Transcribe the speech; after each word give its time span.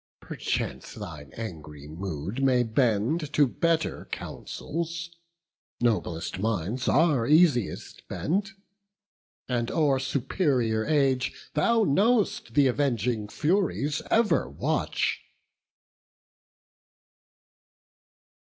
perchance 0.19 0.95
thine 0.95 1.31
angry 1.33 1.87
mood 1.87 2.41
May 2.43 2.63
bend 2.63 3.31
to 3.33 3.45
better 3.45 4.05
counsels; 4.05 5.11
noblest 5.79 6.39
minds 6.39 6.87
Are 6.87 7.27
easiest 7.27 8.07
bent; 8.07 8.53
and 9.47 9.69
o'er 9.69 9.99
superior 9.99 10.83
age 10.87 11.49
Thou 11.53 11.83
know'st 11.83 12.55
th' 12.55 12.65
avenging 12.65 13.27
Furies 13.27 14.01
ever 14.09 14.49
watch." 14.49 15.21